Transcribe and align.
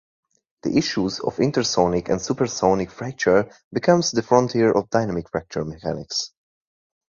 The 0.63 0.75
issues 0.79 1.19
of 1.19 1.35
intersonic 1.39 2.09
and 2.09 2.19
supersonic 2.19 2.89
fracture 2.89 3.51
become 3.71 4.01
the 4.13 4.23
frontier 4.23 4.71
of 4.71 4.89
dynamic 4.89 5.29
fracture 5.29 5.63
mechanics. 5.63 6.31